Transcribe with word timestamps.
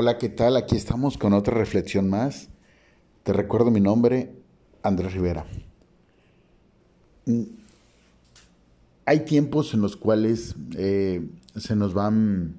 Hola, 0.00 0.16
¿qué 0.16 0.28
tal? 0.28 0.56
Aquí 0.56 0.76
estamos 0.76 1.18
con 1.18 1.32
otra 1.32 1.58
reflexión 1.58 2.08
más. 2.08 2.50
Te 3.24 3.32
recuerdo 3.32 3.72
mi 3.72 3.80
nombre, 3.80 4.32
Andrés 4.80 5.12
Rivera. 5.12 5.44
Mm, 7.26 7.42
hay 9.06 9.24
tiempos 9.24 9.74
en 9.74 9.80
los 9.80 9.96
cuales 9.96 10.54
eh, 10.76 11.28
se 11.56 11.74
nos 11.74 11.94
van 11.94 12.54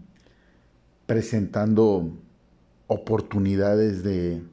presentando 1.06 2.12
oportunidades 2.88 4.04
de, 4.04 4.44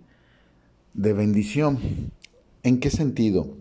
de 0.94 1.12
bendición. 1.12 1.80
¿En 2.62 2.78
qué 2.78 2.90
sentido? 2.90 3.56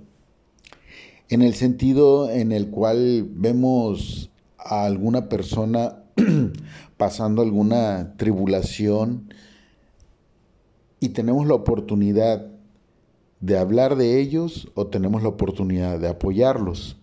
En 1.30 1.42
el 1.42 1.56
sentido 1.56 2.30
en 2.30 2.52
el 2.52 2.70
cual 2.70 3.28
vemos 3.32 4.30
a 4.60 4.86
alguna 4.86 5.30
persona 5.30 6.04
pasando 6.98 7.42
alguna 7.42 8.16
tribulación 8.18 9.34
y 11.00 11.10
tenemos 11.10 11.48
la 11.48 11.56
oportunidad 11.56 12.48
de 13.42 13.58
hablar 13.58 13.96
de 13.96 14.20
ellos 14.20 14.70
o 14.76 14.88
tenemos 14.88 15.22
la 15.22 15.30
oportunidad 15.30 16.00
de 16.00 16.08
apoyarlos. 16.08 16.98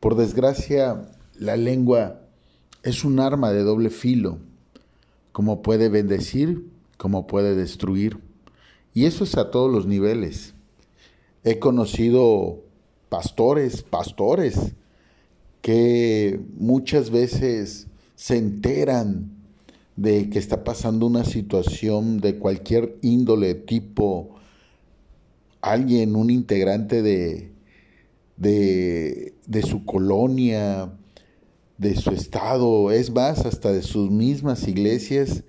Por 0.00 0.14
desgracia, 0.14 1.10
la 1.38 1.56
lengua 1.56 2.20
es 2.82 3.04
un 3.04 3.18
arma 3.20 3.52
de 3.52 3.62
doble 3.62 3.90
filo, 3.90 4.38
como 5.32 5.60
puede 5.60 5.88
bendecir, 5.88 6.70
como 6.96 7.26
puede 7.26 7.54
destruir. 7.56 8.18
Y 8.94 9.06
eso 9.06 9.24
es 9.24 9.36
a 9.36 9.50
todos 9.50 9.70
los 9.70 9.86
niveles. 9.86 10.54
He 11.44 11.58
conocido 11.58 12.62
pastores, 13.08 13.82
pastores, 13.82 14.72
que 15.62 16.40
muchas 16.56 17.10
veces 17.10 17.87
se 18.18 18.36
enteran 18.36 19.30
de 19.94 20.28
que 20.28 20.40
está 20.40 20.64
pasando 20.64 21.06
una 21.06 21.24
situación 21.24 22.18
de 22.18 22.36
cualquier 22.36 22.98
índole, 23.00 23.54
tipo 23.54 24.34
alguien, 25.60 26.16
un 26.16 26.28
integrante 26.28 27.00
de, 27.00 27.52
de, 28.36 29.62
su 29.62 29.84
colonia, 29.84 30.90
de 31.76 31.94
su 31.94 32.10
estado, 32.10 32.90
es 32.90 33.12
más, 33.12 33.46
hasta 33.46 33.70
de 33.70 33.82
sus 33.82 34.10
mismas 34.10 34.66
iglesias, 34.66 35.44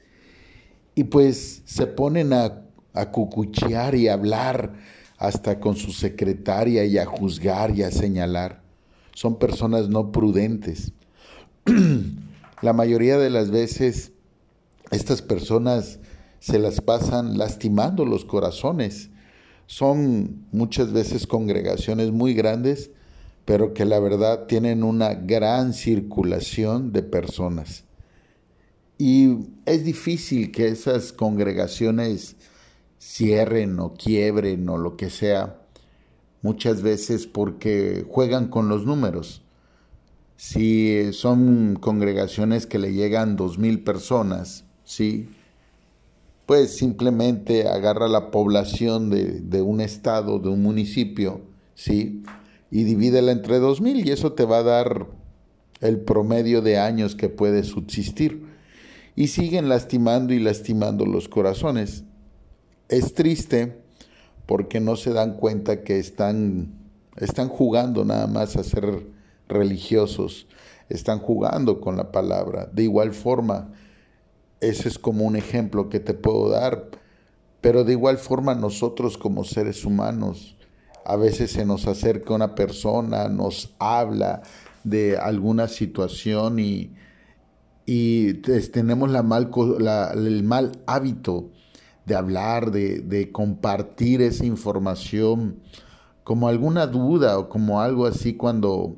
y 0.94 1.06
pues 1.06 1.64
se 1.66 1.88
ponen 1.88 2.34
a, 2.34 2.68
a 2.94 3.10
cucuchear 3.10 3.96
y 3.96 4.10
a 4.10 4.14
hablar 4.14 4.76
hasta 5.18 5.60
con 5.60 5.76
su 5.76 5.92
secretaria 5.92 6.86
y 6.86 7.00
a 7.00 7.08
juzgar 7.08 7.76
y 7.76 7.82
a 7.82 7.90
señalar. 7.90 8.62
Son 9.16 9.40
personas 9.40 9.90
no 9.90 10.12
prudentes. 10.12 10.92
La 12.62 12.74
mayoría 12.74 13.18
de 13.18 13.30
las 13.30 13.52
veces 13.52 14.12
estas 14.92 15.22
personas 15.22 16.00
se 16.40 16.60
las 16.60 16.82
pasan 16.82 17.38
lastimando 17.38 18.06
los 18.06 18.26
corazones. 18.26 19.12
Son 19.66 20.46
muchas 20.52 20.92
veces 20.92 21.26
congregaciones 21.26 22.12
muy 22.12 22.34
grandes, 22.34 22.92
pero 23.46 23.74
que 23.74 23.86
la 23.86 24.00
verdad 24.00 24.46
tienen 24.48 24.84
una 24.84 25.14
gran 25.14 25.74
circulación 25.74 26.92
de 26.92 27.04
personas. 27.04 27.86
Y 28.98 29.38
es 29.66 29.86
difícil 29.86 30.52
que 30.52 30.68
esas 30.68 31.14
congregaciones 31.14 32.36
cierren 33.00 33.80
o 33.80 33.94
quiebren 33.94 34.68
o 34.68 34.78
lo 34.78 34.98
que 34.98 35.10
sea, 35.10 35.62
muchas 36.42 36.82
veces 36.82 37.26
porque 37.26 38.06
juegan 38.10 38.50
con 38.50 38.68
los 38.68 38.86
números. 38.86 39.44
Si 40.40 41.12
son 41.12 41.76
congregaciones 41.76 42.66
que 42.66 42.80
le 42.80 42.94
llegan 42.94 43.36
dos 43.36 43.58
mil 43.58 43.84
personas, 43.84 44.64
sí, 44.86 45.28
pues 46.46 46.78
simplemente 46.78 47.68
agarra 47.68 48.08
la 48.08 48.32
población 48.32 49.10
de, 49.10 49.42
de, 49.42 49.62
un 49.62 49.82
estado, 49.82 50.40
de 50.40 50.48
un 50.48 50.62
municipio, 50.62 51.42
sí, 51.76 52.24
y 52.72 52.86
divídela 52.86 53.34
entre 53.34 53.60
dos 53.60 53.82
mil 53.82 54.08
y 54.08 54.12
eso 54.12 54.32
te 54.32 54.46
va 54.46 54.60
a 54.60 54.64
dar 54.64 55.08
el 55.82 56.00
promedio 56.00 56.62
de 56.62 56.78
años 56.78 57.16
que 57.16 57.28
puede 57.28 57.66
subsistir. 57.66 58.46
Y 59.18 59.28
siguen 59.28 59.68
lastimando 59.68 60.32
y 60.34 60.40
lastimando 60.40 61.06
los 61.06 61.28
corazones. 61.28 62.06
Es 62.88 63.14
triste 63.14 63.82
porque 64.46 64.80
no 64.80 64.96
se 64.96 65.12
dan 65.12 65.36
cuenta 65.36 65.84
que 65.84 66.00
están, 66.00 66.76
están 67.18 67.50
jugando 67.50 68.06
nada 68.06 68.28
más 68.28 68.56
a 68.56 68.64
ser 68.64 69.19
religiosos 69.50 70.48
están 70.88 71.20
jugando 71.20 71.82
con 71.82 71.98
la 71.98 72.12
palabra. 72.12 72.70
De 72.72 72.84
igual 72.84 73.14
forma, 73.14 73.74
ese 74.62 74.88
es 74.88 74.98
como 74.98 75.26
un 75.26 75.36
ejemplo 75.36 75.90
que 75.90 76.00
te 76.00 76.14
puedo 76.14 76.50
dar, 76.50 76.90
pero 77.62 77.84
de 77.84 77.94
igual 77.94 78.18
forma 78.18 78.56
nosotros 78.56 79.18
como 79.18 79.44
seres 79.44 79.84
humanos, 79.86 80.56
a 81.06 81.16
veces 81.16 81.52
se 81.52 81.66
nos 81.66 81.88
acerca 81.88 82.34
una 82.34 82.56
persona, 82.56 83.28
nos 83.30 83.76
habla 83.80 84.42
de 84.84 85.18
alguna 85.18 85.68
situación 85.68 86.60
y, 86.60 86.94
y 87.86 88.34
tenemos 88.34 89.10
la 89.10 89.24
mal, 89.24 89.50
el 90.14 90.44
mal 90.44 90.72
hábito 90.86 91.50
de 92.06 92.16
hablar, 92.16 92.72
de, 92.72 93.00
de 93.00 93.32
compartir 93.32 94.22
esa 94.22 94.46
información 94.46 95.60
como 96.24 96.48
alguna 96.48 96.86
duda 96.88 97.38
o 97.40 97.50
como 97.50 97.82
algo 97.82 98.06
así 98.06 98.36
cuando 98.36 98.98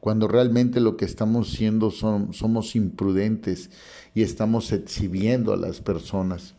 cuando 0.00 0.28
realmente 0.28 0.80
lo 0.80 0.96
que 0.96 1.04
estamos 1.04 1.50
siendo 1.50 1.90
son, 1.90 2.32
somos 2.32 2.74
imprudentes 2.74 3.70
y 4.14 4.22
estamos 4.22 4.72
exhibiendo 4.72 5.52
a 5.52 5.56
las 5.56 5.80
personas. 5.80 6.54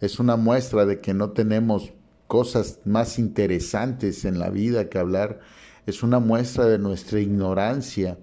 Es 0.00 0.18
una 0.18 0.36
muestra 0.36 0.84
de 0.84 1.00
que 1.00 1.14
no 1.14 1.30
tenemos 1.30 1.92
cosas 2.26 2.80
más 2.84 3.18
interesantes 3.18 4.24
en 4.24 4.38
la 4.38 4.50
vida 4.50 4.88
que 4.88 4.98
hablar. 4.98 5.40
Es 5.86 6.02
una 6.02 6.18
muestra 6.18 6.66
de 6.66 6.78
nuestra 6.78 7.20
ignorancia. 7.20 8.18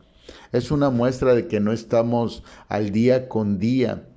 Es 0.51 0.71
una 0.71 0.89
muestra 0.89 1.33
de 1.33 1.47
que 1.47 1.59
no 1.59 1.71
estamos 1.71 2.43
al 2.67 2.91
día 2.91 3.29
con 3.29 3.59
día 3.59 4.07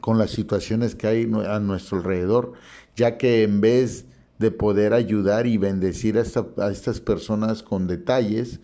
con 0.00 0.18
las 0.18 0.30
situaciones 0.30 0.94
que 0.94 1.06
hay 1.06 1.30
a 1.46 1.58
nuestro 1.60 1.98
alrededor, 1.98 2.52
ya 2.94 3.16
que 3.16 3.42
en 3.42 3.60
vez 3.60 4.04
de 4.38 4.50
poder 4.50 4.92
ayudar 4.92 5.46
y 5.46 5.56
bendecir 5.56 6.18
a, 6.18 6.24
a 6.62 6.70
estas 6.70 7.00
personas 7.00 7.62
con 7.62 7.86
detalles, 7.86 8.60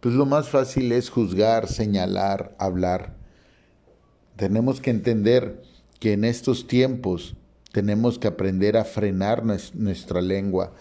pues 0.00 0.14
lo 0.14 0.26
más 0.26 0.48
fácil 0.48 0.92
es 0.92 1.10
juzgar, 1.10 1.68
señalar, 1.68 2.54
hablar. 2.58 3.16
Tenemos 4.36 4.80
que 4.80 4.90
entender 4.90 5.62
que 5.98 6.12
en 6.12 6.24
estos 6.24 6.66
tiempos 6.66 7.36
tenemos 7.72 8.18
que 8.18 8.28
aprender 8.28 8.76
a 8.76 8.84
frenar 8.84 9.44
nuestra 9.44 10.20
lengua. 10.20 10.72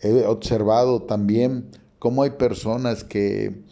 He 0.00 0.24
observado 0.24 1.02
también 1.02 1.70
cómo 1.98 2.22
hay 2.22 2.30
personas 2.30 3.02
que 3.02 3.62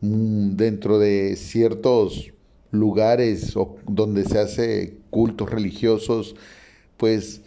mm, 0.00 0.56
dentro 0.56 0.98
de 0.98 1.36
ciertos 1.36 2.32
lugares 2.70 3.54
donde 3.86 4.24
se 4.24 4.38
hace 4.38 4.98
cultos 5.10 5.50
religiosos, 5.50 6.36
pues 6.96 7.42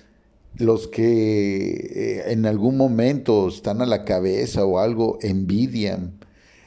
los 0.57 0.87
que 0.87 1.69
eh, 1.69 2.31
en 2.31 2.45
algún 2.45 2.77
momento 2.77 3.47
están 3.47 3.81
a 3.81 3.85
la 3.85 4.05
cabeza 4.05 4.65
o 4.65 4.79
algo 4.79 5.17
envidian, 5.21 6.19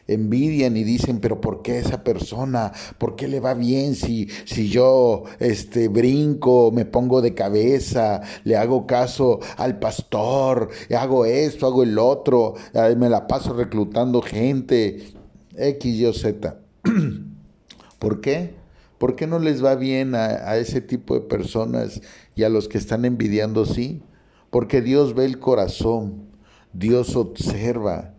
envidian 0.06 0.76
y 0.76 0.84
dicen, 0.84 1.20
pero 1.20 1.40
¿por 1.40 1.62
qué 1.62 1.78
esa 1.78 2.02
persona? 2.02 2.72
¿Por 2.98 3.16
qué 3.16 3.28
le 3.28 3.40
va 3.40 3.54
bien 3.54 3.94
si, 3.94 4.28
si 4.44 4.68
yo 4.68 5.24
este, 5.38 5.88
brinco, 5.88 6.70
me 6.72 6.84
pongo 6.84 7.20
de 7.22 7.34
cabeza, 7.34 8.22
le 8.44 8.56
hago 8.56 8.86
caso 8.86 9.40
al 9.56 9.78
pastor, 9.78 10.70
hago 10.96 11.24
esto, 11.26 11.66
hago 11.66 11.82
el 11.82 11.98
otro, 11.98 12.54
me 12.96 13.08
la 13.08 13.26
paso 13.26 13.52
reclutando 13.52 14.22
gente, 14.22 15.12
X, 15.56 15.94
Y 15.94 16.12
Z? 16.12 16.56
¿Por 17.98 18.20
qué? 18.20 18.57
¿Por 18.98 19.14
qué 19.14 19.26
no 19.26 19.38
les 19.38 19.64
va 19.64 19.76
bien 19.76 20.14
a, 20.14 20.56
ese 20.56 20.80
tipo 20.80 21.14
de 21.14 21.20
personas 21.20 22.00
y 22.34 22.42
a 22.42 22.48
los 22.48 22.68
que 22.68 22.78
están 22.78 23.04
envidiando 23.04 23.64
sí? 23.64 24.02
Porque 24.50 24.82
Dios 24.82 25.14
ve 25.14 25.24
el 25.24 25.38
corazón, 25.38 26.26
Dios 26.72 27.14
observa 27.14 28.14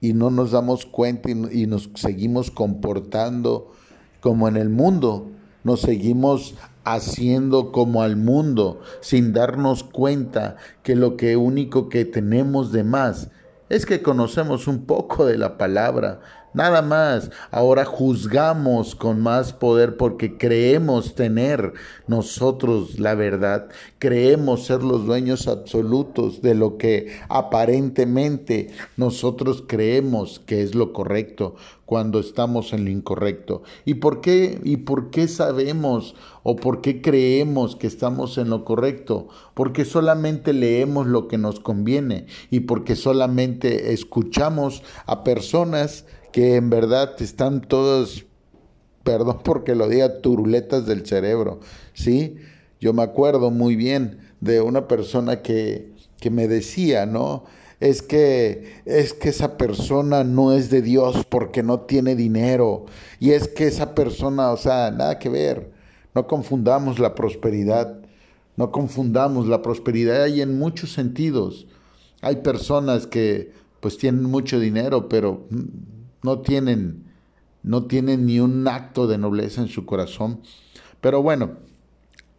y 0.00 0.14
no 0.14 0.30
nos 0.30 0.52
damos 0.52 0.86
cuenta 0.86 1.30
y, 1.30 1.66
nos 1.66 1.90
seguimos 1.94 2.50
comportando 2.50 3.72
como 4.20 4.48
en 4.48 4.56
el 4.56 4.70
mundo, 4.70 5.30
nos 5.64 5.80
seguimos 5.80 6.54
haciendo 6.84 7.72
como 7.72 8.02
al 8.02 8.16
mundo 8.16 8.80
sin 9.00 9.32
darnos 9.32 9.84
cuenta 9.84 10.56
que 10.82 10.94
lo 10.94 11.16
único 11.38 11.88
que 11.88 12.04
tenemos 12.04 12.72
de 12.72 12.84
más 12.84 13.28
es 13.68 13.84
que 13.84 14.00
conocemos 14.02 14.68
un 14.68 14.86
poco 14.86 15.26
de 15.26 15.36
la 15.38 15.58
palabra, 15.58 16.20
Nada 16.56 16.80
más. 16.80 17.30
Ahora 17.50 17.84
juzgamos 17.84 18.94
con 18.94 19.20
más 19.20 19.52
poder 19.52 19.98
porque 19.98 20.38
creemos 20.38 21.14
tener 21.14 21.74
nosotros 22.06 22.98
la 22.98 23.14
verdad. 23.14 23.68
Creemos 23.98 24.64
ser 24.64 24.82
los 24.82 25.04
dueños 25.04 25.48
absolutos 25.48 26.40
de 26.40 26.54
lo 26.54 26.78
que 26.78 27.20
aparentemente 27.28 28.70
nosotros 28.96 29.64
creemos 29.66 30.40
que 30.46 30.62
es 30.62 30.74
lo 30.74 30.94
correcto 30.94 31.56
cuando 31.84 32.20
estamos 32.20 32.72
en 32.72 32.86
lo 32.86 32.90
incorrecto. 32.90 33.62
¿Y 33.84 33.94
por 33.94 34.22
qué? 34.22 34.58
¿Y 34.64 34.78
por 34.78 35.10
qué 35.10 35.28
sabemos 35.28 36.14
o 36.42 36.56
por 36.56 36.80
qué 36.80 37.02
creemos 37.02 37.76
que 37.76 37.86
estamos 37.86 38.38
en 38.38 38.48
lo 38.48 38.64
correcto? 38.64 39.28
Porque 39.52 39.84
solamente 39.84 40.54
leemos 40.54 41.06
lo 41.06 41.28
que 41.28 41.36
nos 41.36 41.60
conviene 41.60 42.26
y 42.50 42.60
porque 42.60 42.96
solamente 42.96 43.92
escuchamos 43.92 44.82
a 45.04 45.22
personas 45.22 46.06
que 46.36 46.56
en 46.56 46.68
verdad 46.68 47.14
están 47.22 47.62
todas, 47.62 48.26
perdón 49.04 49.40
porque 49.42 49.74
lo 49.74 49.88
diga, 49.88 50.20
turuletas 50.20 50.84
del 50.84 51.06
cerebro, 51.06 51.60
¿sí? 51.94 52.36
Yo 52.78 52.92
me 52.92 53.02
acuerdo 53.02 53.50
muy 53.50 53.74
bien 53.74 54.18
de 54.42 54.60
una 54.60 54.86
persona 54.86 55.40
que, 55.40 55.94
que 56.20 56.28
me 56.30 56.46
decía, 56.46 57.06
¿no? 57.06 57.44
Es 57.80 58.02
que, 58.02 58.82
es 58.84 59.14
que 59.14 59.30
esa 59.30 59.56
persona 59.56 60.24
no 60.24 60.52
es 60.52 60.68
de 60.68 60.82
Dios 60.82 61.24
porque 61.26 61.62
no 61.62 61.80
tiene 61.80 62.14
dinero. 62.14 62.84
Y 63.18 63.30
es 63.30 63.48
que 63.48 63.66
esa 63.66 63.94
persona, 63.94 64.50
o 64.50 64.58
sea, 64.58 64.90
nada 64.90 65.18
que 65.18 65.30
ver. 65.30 65.72
No 66.14 66.26
confundamos 66.26 66.98
la 66.98 67.14
prosperidad. 67.14 67.98
No 68.56 68.72
confundamos 68.72 69.46
la 69.46 69.62
prosperidad 69.62 70.26
y 70.26 70.42
en 70.42 70.58
muchos 70.58 70.92
sentidos. 70.92 71.66
Hay 72.20 72.36
personas 72.36 73.06
que 73.06 73.52
pues 73.80 73.96
tienen 73.96 74.24
mucho 74.24 74.60
dinero, 74.60 75.08
pero 75.08 75.46
no 76.22 76.40
tienen, 76.40 77.04
no 77.62 77.86
ni 77.90 78.40
un 78.40 78.66
acto 78.68 79.06
de 79.06 79.18
nobleza 79.18 79.60
en 79.60 79.68
su 79.68 79.86
corazón. 79.86 80.40
Pero 81.00 81.22
bueno, 81.22 81.56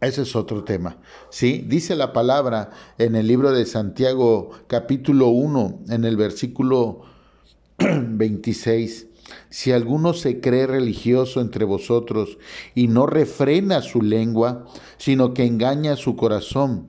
ese 0.00 0.22
es 0.22 0.36
otro 0.36 0.64
tema. 0.64 0.98
¿sí? 1.30 1.64
Dice 1.66 1.96
la 1.96 2.12
palabra 2.12 2.70
en 2.98 3.16
el 3.16 3.26
libro 3.26 3.52
de 3.52 3.66
Santiago 3.66 4.50
capítulo 4.66 5.28
1, 5.28 5.80
en 5.88 6.04
el 6.04 6.16
versículo 6.16 7.02
26. 7.78 9.06
Si 9.50 9.72
alguno 9.72 10.14
se 10.14 10.40
cree 10.40 10.66
religioso 10.66 11.40
entre 11.40 11.64
vosotros 11.64 12.38
y 12.74 12.88
no 12.88 13.06
refrena 13.06 13.82
su 13.82 14.00
lengua, 14.00 14.66
sino 14.96 15.34
que 15.34 15.44
engaña 15.44 15.96
su 15.96 16.16
corazón, 16.16 16.88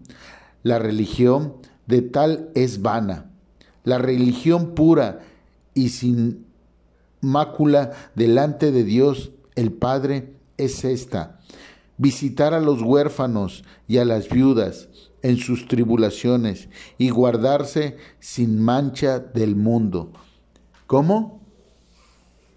la 0.64 0.80
religión 0.80 1.56
de 1.88 2.02
tal 2.02 2.50
es 2.56 2.82
vana. 2.82 3.32
La 3.84 3.98
religión 3.98 4.76
pura 4.76 5.22
y 5.74 5.90
sin 5.90 6.46
mácula 7.21 7.92
delante 8.16 8.71
de 8.71 8.83
Dios 8.83 9.31
el 9.56 9.71
Padre 9.71 10.33
es 10.57 10.83
esta, 10.86 11.39
visitar 11.98 12.54
a 12.54 12.60
los 12.60 12.81
huérfanos 12.81 13.63
y 13.88 13.98
a 13.98 14.06
las 14.06 14.30
viudas 14.30 14.89
en 15.21 15.38
sus 15.38 15.68
tribulaciones 15.68 16.69
y 16.98 17.10
guardarse 17.10 17.98
sin 18.19 18.60
mancha 18.62 19.19
del 19.19 19.56
mundo. 19.56 20.12
¿Cómo? 20.88 21.42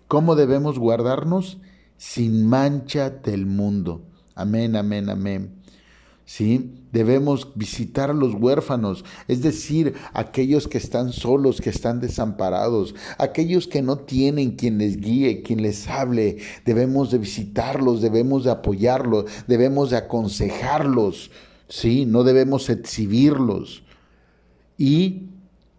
¿Cómo 0.08 0.36
debemos 0.36 0.78
guardarnos? 0.78 1.58
Sin 1.96 2.46
mancha 2.46 3.10
del 3.10 3.46
mundo. 3.46 4.02
Amén, 4.34 4.76
amén, 4.76 5.10
amén. 5.10 5.61
¿Sí? 6.32 6.72
Debemos 6.92 7.52
visitar 7.56 8.08
a 8.08 8.14
los 8.14 8.32
huérfanos, 8.32 9.04
es 9.28 9.42
decir, 9.42 9.92
aquellos 10.14 10.66
que 10.66 10.78
están 10.78 11.12
solos, 11.12 11.60
que 11.60 11.68
están 11.68 12.00
desamparados, 12.00 12.94
aquellos 13.18 13.66
que 13.66 13.82
no 13.82 13.98
tienen 13.98 14.52
quien 14.52 14.78
les 14.78 14.96
guíe, 14.98 15.42
quien 15.42 15.60
les 15.60 15.86
hable. 15.88 16.38
Debemos 16.64 17.10
de 17.10 17.18
visitarlos, 17.18 18.00
debemos 18.00 18.44
de 18.44 18.50
apoyarlos, 18.50 19.26
debemos 19.46 19.90
de 19.90 19.98
aconsejarlos, 19.98 21.30
¿sí? 21.68 22.06
No 22.06 22.24
debemos 22.24 22.70
exhibirlos. 22.70 23.82
Y 24.78 25.28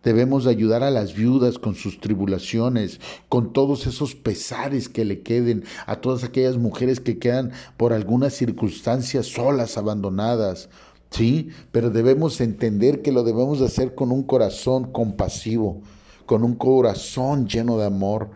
Debemos 0.03 0.43
de 0.43 0.51
ayudar 0.51 0.83
a 0.83 0.91
las 0.91 1.13
viudas 1.13 1.57
con 1.57 1.75
sus 1.75 2.01
tribulaciones, 2.01 2.99
con 3.29 3.53
todos 3.53 3.87
esos 3.87 4.15
pesares 4.15 4.89
que 4.89 5.05
le 5.05 5.21
queden, 5.21 5.63
a 5.85 6.01
todas 6.01 6.25
aquellas 6.25 6.57
mujeres 6.57 6.99
que 6.99 7.19
quedan 7.19 7.51
por 7.77 7.93
algunas 7.93 8.33
circunstancias 8.33 9.27
solas, 9.27 9.77
abandonadas. 9.77 10.69
Sí, 11.09 11.49
pero 11.71 11.89
debemos 11.89 12.41
entender 12.41 13.01
que 13.01 13.13
lo 13.13 13.23
debemos 13.23 13.59
de 13.59 13.67
hacer 13.67 13.95
con 13.95 14.11
un 14.11 14.23
corazón 14.23 14.91
compasivo, 14.91 15.81
con 16.25 16.43
un 16.43 16.55
corazón 16.55 17.47
lleno 17.47 17.77
de 17.77 17.85
amor. 17.85 18.31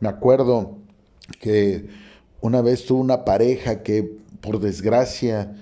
Me 0.00 0.08
acuerdo 0.08 0.76
que 1.40 1.88
una 2.42 2.60
vez 2.60 2.84
tuve 2.84 3.00
una 3.00 3.24
pareja 3.24 3.82
que 3.82 4.18
por 4.40 4.60
desgracia 4.60 5.54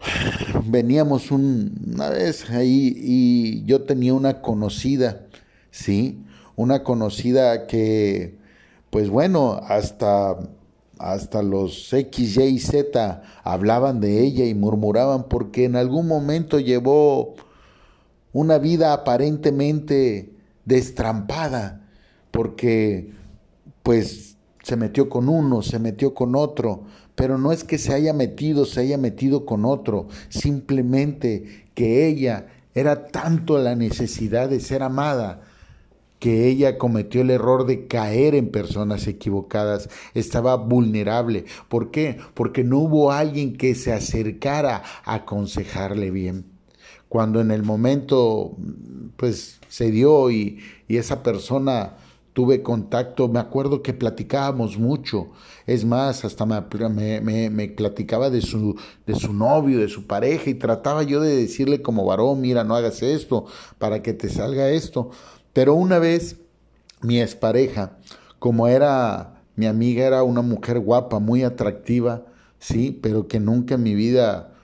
veníamos 0.64 1.30
una 1.30 2.10
vez 2.10 2.50
ahí 2.50 2.94
y 2.96 3.64
yo 3.64 3.82
tenía 3.82 4.14
una 4.14 4.40
conocida, 4.40 5.26
¿sí? 5.70 6.22
Una 6.56 6.82
conocida 6.82 7.66
que, 7.66 8.38
pues 8.90 9.08
bueno, 9.08 9.60
hasta, 9.66 10.36
hasta 10.98 11.42
los 11.42 11.92
X, 11.92 12.36
Y 12.36 12.42
y 12.42 12.58
Z 12.58 13.22
hablaban 13.42 14.00
de 14.00 14.22
ella 14.22 14.44
y 14.44 14.54
murmuraban 14.54 15.24
porque 15.28 15.64
en 15.64 15.76
algún 15.76 16.06
momento 16.06 16.58
llevó 16.58 17.34
una 18.32 18.58
vida 18.58 18.92
aparentemente 18.92 20.34
destrampada, 20.64 21.88
porque 22.30 23.12
pues 23.82 24.36
se 24.62 24.76
metió 24.76 25.08
con 25.08 25.28
uno, 25.28 25.62
se 25.62 25.78
metió 25.78 26.14
con 26.14 26.36
otro, 26.36 26.84
pero 27.20 27.36
no 27.36 27.52
es 27.52 27.64
que 27.64 27.76
se 27.76 27.92
haya 27.92 28.14
metido, 28.14 28.64
se 28.64 28.80
haya 28.80 28.96
metido 28.96 29.44
con 29.44 29.66
otro, 29.66 30.08
simplemente 30.30 31.66
que 31.74 32.06
ella 32.06 32.46
era 32.74 33.08
tanto 33.08 33.58
la 33.58 33.76
necesidad 33.76 34.48
de 34.48 34.58
ser 34.58 34.82
amada 34.82 35.42
que 36.18 36.48
ella 36.48 36.78
cometió 36.78 37.20
el 37.20 37.28
error 37.28 37.66
de 37.66 37.86
caer 37.86 38.34
en 38.34 38.50
personas 38.50 39.06
equivocadas, 39.06 39.90
estaba 40.14 40.56
vulnerable. 40.56 41.44
¿Por 41.68 41.90
qué? 41.90 42.16
Porque 42.32 42.64
no 42.64 42.78
hubo 42.78 43.12
alguien 43.12 43.58
que 43.58 43.74
se 43.74 43.92
acercara 43.92 44.82
a 45.04 45.16
aconsejarle 45.16 46.10
bien. 46.10 46.46
Cuando 47.10 47.42
en 47.42 47.50
el 47.50 47.64
momento 47.64 48.56
pues 49.18 49.60
se 49.68 49.90
dio 49.90 50.30
y, 50.30 50.60
y 50.88 50.96
esa 50.96 51.22
persona 51.22 51.96
tuve 52.32 52.62
contacto, 52.62 53.28
me 53.28 53.40
acuerdo 53.40 53.82
que 53.82 53.92
platicábamos 53.92 54.78
mucho, 54.78 55.28
es 55.66 55.84
más, 55.84 56.24
hasta 56.24 56.46
me, 56.46 57.20
me, 57.50 57.68
platicaba 57.68 58.30
de 58.30 58.40
su, 58.40 58.76
de 59.06 59.14
su 59.14 59.32
novio, 59.32 59.78
de 59.78 59.88
su 59.88 60.06
pareja, 60.06 60.50
y 60.50 60.54
trataba 60.54 61.02
yo 61.02 61.20
de 61.20 61.36
decirle 61.36 61.82
como 61.82 62.04
varón, 62.04 62.40
mira, 62.40 62.64
no 62.64 62.74
hagas 62.76 63.02
esto, 63.02 63.46
para 63.78 64.02
que 64.02 64.12
te 64.12 64.28
salga 64.28 64.70
esto. 64.70 65.10
Pero 65.52 65.74
una 65.74 65.98
vez 65.98 66.36
mi 67.02 67.20
expareja, 67.20 67.98
como 68.38 68.68
era 68.68 69.42
mi 69.56 69.66
amiga, 69.66 70.06
era 70.06 70.22
una 70.22 70.42
mujer 70.42 70.78
guapa, 70.78 71.18
muy 71.18 71.42
atractiva, 71.42 72.24
sí, 72.58 72.98
pero 73.02 73.26
que 73.26 73.40
nunca 73.40 73.74
en 73.74 73.82
mi 73.82 73.94
vida, 73.94 74.54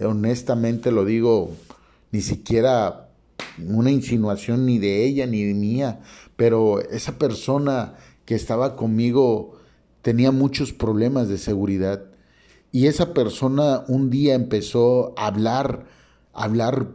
honestamente 0.00 0.90
lo 0.90 1.04
digo, 1.04 1.50
ni 2.12 2.20
siquiera 2.20 3.03
una 3.66 3.90
insinuación 3.90 4.66
ni 4.66 4.78
de 4.78 5.04
ella 5.04 5.26
ni 5.26 5.44
de 5.44 5.54
mía, 5.54 6.00
pero 6.36 6.80
esa 6.80 7.18
persona 7.18 7.94
que 8.24 8.34
estaba 8.34 8.76
conmigo 8.76 9.58
tenía 10.02 10.32
muchos 10.32 10.72
problemas 10.72 11.28
de 11.28 11.38
seguridad 11.38 12.04
y 12.72 12.88
esa 12.88 13.14
persona 13.14 13.84
un 13.86 14.10
día 14.10 14.34
empezó 14.34 15.14
a 15.16 15.26
hablar, 15.26 15.86
a 16.32 16.44
hablar 16.44 16.88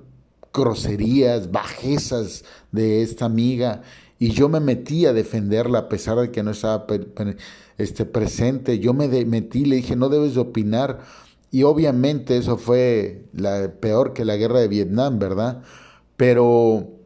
groserías, 0.53 1.51
bajezas 1.51 2.43
de 2.71 3.01
esta 3.01 3.25
amiga 3.25 3.83
y 4.19 4.31
yo 4.31 4.49
me 4.49 4.59
metí 4.59 5.05
a 5.05 5.13
defenderla 5.13 5.79
a 5.79 5.89
pesar 5.89 6.17
de 6.17 6.31
que 6.31 6.43
no 6.43 6.51
estaba 6.51 6.85
este, 7.77 8.05
presente. 8.05 8.79
Yo 8.79 8.93
me 8.93 9.07
metí, 9.25 9.63
le 9.63 9.77
dije, 9.77 9.95
no 9.95 10.09
debes 10.09 10.33
de 10.33 10.41
opinar. 10.41 10.99
Y 11.51 11.63
obviamente 11.63 12.35
eso 12.37 12.57
fue 12.57 13.23
la, 13.33 13.71
peor 13.79 14.11
que 14.11 14.25
la 14.25 14.35
guerra 14.35 14.59
de 14.59 14.67
Vietnam, 14.67 15.17
¿verdad? 15.17 15.63
Pero 16.19 16.99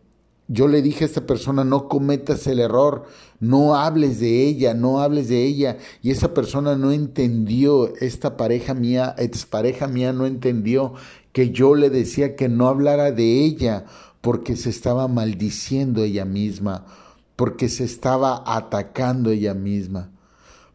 yo 0.48 0.68
le 0.68 0.82
dije 0.82 1.04
a 1.04 1.08
esta 1.08 1.28
persona, 1.28 1.64
no 1.64 1.88
cometas 1.88 2.48
el 2.48 2.60
error, 2.60 3.06
no 3.40 3.76
hables 3.76 4.20
de 4.20 4.48
ella, 4.48 4.74
no 4.74 5.02
hables 5.02 5.30
de 5.30 5.44
ella. 5.44 5.78
Y 6.02 6.10
esa 6.10 6.34
persona 6.34 6.76
no 6.76 6.92
entendió, 6.92 7.96
esta 7.98 8.38
pareja 8.38 8.74
mía, 8.74 9.14
expareja 9.20 9.88
mía 9.88 10.14
no 10.14 10.26
entendió 10.26 10.94
que 11.32 11.52
yo 11.52 11.76
le 11.76 11.92
decía 11.92 12.36
que 12.36 12.50
no 12.50 12.68
hablara 12.68 13.12
de 13.12 13.46
ella 13.46 13.86
porque 14.22 14.56
se 14.56 14.72
estaba 14.72 15.08
maldiciendo 15.08 16.04
ella 16.04 16.26
misma, 16.26 16.88
porque 17.36 17.70
se 17.70 17.84
estaba 17.84 18.42
atacando 18.48 19.30
ella 19.30 19.54
misma. 19.54 20.10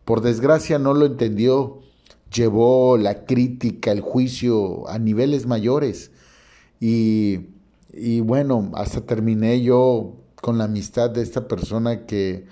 Por 0.04 0.21
desgracia 0.21 0.78
no 0.78 0.95
lo 0.95 1.07
entendió, 1.07 1.80
llevó 2.33 2.99
la 2.99 3.25
crítica, 3.25 3.90
el 3.90 4.00
juicio 4.00 4.88
a 4.88 5.00
niveles 5.00 5.45
mayores 5.47 6.12
y 6.78 7.57
y 7.98 8.20
bueno, 8.20 8.70
hasta 8.74 9.00
terminé 9.00 9.62
yo 9.62 10.14
con 10.40 10.58
la 10.58 10.64
amistad 10.64 11.10
de 11.10 11.22
esta 11.22 11.48
persona 11.48 12.06
que 12.06 12.46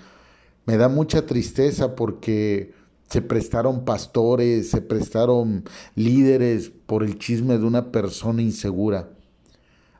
Me 0.65 0.75
da 0.75 0.89
mucha 0.89 1.25
tristeza 1.25 1.95
porque 1.95 2.73
se 3.09 3.21
prestaron 3.21 3.85
pastores, 3.85 4.69
se 4.69 4.81
prestaron 4.81 5.63
líderes 5.95 6.71
por 6.85 7.03
el 7.03 7.17
chisme 7.17 7.57
de 7.57 7.65
una 7.65 7.91
persona 7.91 8.41
insegura. 8.41 9.09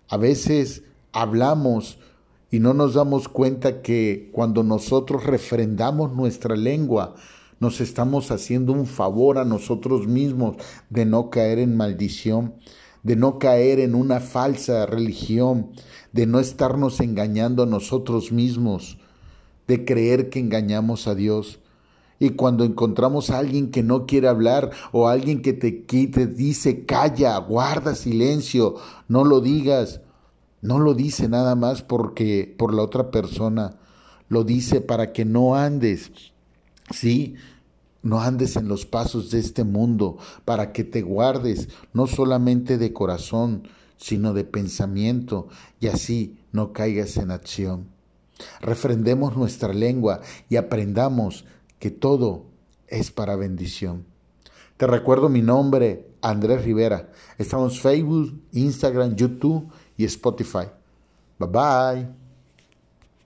A 0.09 0.17
veces 0.17 0.83
hablamos 1.13 1.99
y 2.51 2.59
no 2.59 2.73
nos 2.73 2.93
damos 2.95 3.29
cuenta 3.29 3.81
que 3.81 4.29
cuando 4.33 4.63
nosotros 4.63 5.25
refrendamos 5.25 6.13
nuestra 6.13 6.55
lengua, 6.55 7.15
nos 7.59 7.81
estamos 7.81 8.31
haciendo 8.31 8.73
un 8.73 8.85
favor 8.85 9.37
a 9.37 9.45
nosotros 9.45 10.07
mismos 10.07 10.57
de 10.89 11.05
no 11.05 11.29
caer 11.29 11.59
en 11.59 11.75
maldición, 11.75 12.55
de 13.07 13.15
no 13.15 13.39
caer 13.39 13.79
en 13.79 13.95
una 13.95 14.19
falsa 14.19 14.85
religión, 14.85 15.69
de 16.11 16.27
no 16.27 16.41
estarnos 16.41 16.99
engañando 16.99 17.63
a 17.63 17.65
nosotros 17.65 18.33
mismos, 18.33 18.97
de 19.65 19.85
creer 19.85 20.29
que 20.29 20.39
engañamos 20.39 21.07
a 21.07 21.15
Dios. 21.15 21.61
Y 22.19 22.31
cuando 22.31 22.65
encontramos 22.65 23.29
a 23.29 23.37
alguien 23.37 23.71
que 23.71 23.81
no 23.81 24.07
quiere 24.07 24.27
hablar 24.27 24.71
o 24.91 25.07
alguien 25.07 25.41
que 25.41 25.53
te, 25.53 25.85
quite, 25.85 26.27
dice, 26.27 26.83
calla, 26.85 27.37
guarda 27.37 27.95
silencio, 27.95 28.75
no 29.07 29.23
lo 29.23 29.39
digas, 29.39 30.01
no 30.61 30.77
lo 30.77 30.93
dice 30.93 31.29
nada 31.29 31.55
más 31.55 31.83
porque 31.83 32.53
por 32.57 32.73
la 32.73 32.81
otra 32.81 33.09
persona, 33.09 33.77
lo 34.27 34.43
dice 34.43 34.81
para 34.81 35.13
que 35.13 35.23
no 35.23 35.55
andes, 35.55 36.11
sí, 36.91 37.35
no 38.07 38.21
andes 38.21 38.55
en 38.55 38.67
los 38.67 38.85
pasos 38.85 39.31
de 39.31 39.39
este 39.39 39.63
mundo, 39.63 40.17
para 40.45 40.71
que 40.71 40.83
te 40.83 41.01
guardes 41.01 41.69
no 41.93 42.07
solamente 42.07 42.77
de 42.77 42.93
corazón, 42.93 43.67
sino 43.97 44.33
de 44.33 44.43
pensamiento, 44.43 45.47
y 45.79 45.87
así 45.87 46.37
no 46.51 46.73
caigas 46.73 47.17
en 47.17 47.31
acción. 47.31 47.87
Refrendemos 48.61 49.35
nuestra 49.35 49.73
lengua 49.73 50.21
y 50.49 50.55
aprendamos 50.57 51.45
que 51.79 51.91
todo 51.91 52.45
es 52.87 53.11
para 53.11 53.35
bendición. 53.35 54.05
Te 54.77 54.85
recuerdo 54.85 55.27
mi 55.29 55.41
nombre, 55.41 56.07
Andrés 56.21 56.63
Rivera. 56.63 57.09
Estamos 57.37 57.73
en 57.75 57.81
Facebook, 57.81 58.41
Instagram, 58.51 59.15
YouTube 59.15 59.71
y 59.97 60.05
Spotify. 60.05 60.67
Bye 61.39 61.49
bye. 61.49 62.26